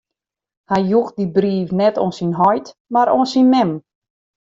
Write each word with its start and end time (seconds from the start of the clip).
Hy 0.71 0.79
joech 0.91 1.13
dy 1.19 1.25
brief 1.35 1.69
net 1.79 1.95
oan 1.99 2.13
syn 2.17 2.33
heit, 2.39 2.67
mar 2.93 3.07
oan 3.15 3.29
syn 3.33 3.47
mem. 3.53 3.71